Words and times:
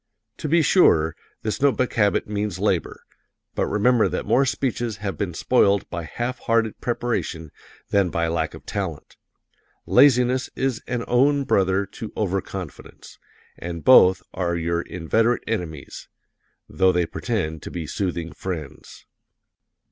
To 0.37 0.49
be 0.49 0.63
sure, 0.63 1.15
this 1.43 1.61
note 1.61 1.77
book 1.77 1.93
habit 1.93 2.25
means 2.27 2.57
labor, 2.57 3.03
but 3.53 3.67
remember 3.67 4.07
that 4.07 4.25
more 4.25 4.47
speeches 4.47 4.97
have 4.97 5.15
been 5.15 5.35
spoiled 5.35 5.87
by 5.91 6.05
half 6.05 6.39
hearted 6.39 6.81
preparation 6.81 7.51
than 7.91 8.09
by 8.09 8.27
lack 8.27 8.55
of 8.55 8.65
talent. 8.65 9.15
Laziness 9.85 10.49
is 10.55 10.81
an 10.87 11.03
own 11.07 11.43
brother 11.43 11.85
to 11.85 12.11
Over 12.15 12.41
confidence, 12.41 13.19
and 13.59 13.83
both 13.83 14.23
are 14.33 14.55
your 14.55 14.81
inveterate 14.81 15.43
enemies, 15.45 16.07
though 16.67 16.91
they 16.91 17.05
pretend 17.05 17.61
to 17.61 17.69
be 17.69 17.85
soothing 17.85 18.33
friends. 18.33 19.05